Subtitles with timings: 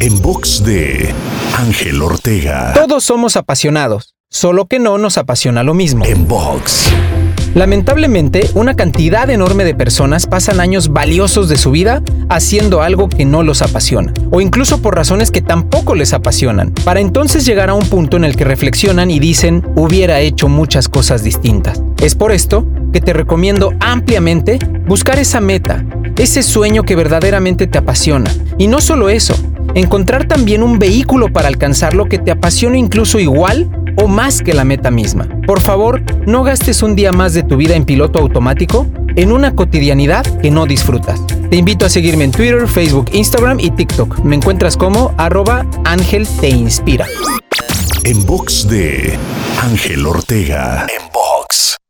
[0.00, 1.14] En box de
[1.56, 2.72] Ángel Ortega.
[2.74, 6.04] Todos somos apasionados, solo que no nos apasiona lo mismo.
[6.04, 6.90] En box.
[7.54, 13.26] Lamentablemente, una cantidad enorme de personas pasan años valiosos de su vida haciendo algo que
[13.26, 17.74] no los apasiona, o incluso por razones que tampoco les apasionan, para entonces llegar a
[17.74, 21.82] un punto en el que reflexionan y dicen, hubiera hecho muchas cosas distintas.
[22.00, 25.84] Es por esto que te recomiendo ampliamente buscar esa meta,
[26.16, 28.30] ese sueño que verdaderamente te apasiona.
[28.58, 29.34] Y no solo eso,
[29.74, 34.64] encontrar también un vehículo para alcanzarlo que te apasione incluso igual o más que la
[34.64, 35.28] meta misma.
[35.46, 38.86] Por favor, no gastes un día más de tu vida en piloto automático
[39.16, 41.20] en una cotidianidad que no disfrutas.
[41.50, 44.20] Te invito a seguirme en Twitter, Facebook, Instagram y TikTok.
[44.20, 47.06] Me encuentras como arroba Ángel Te Inspira.
[48.04, 49.18] En box de
[49.60, 50.86] Ángel Ortega.
[50.88, 51.81] En box.